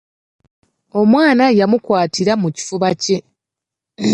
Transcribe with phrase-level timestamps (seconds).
[1.01, 3.17] Omwana yamukwatira mu kifuba kye.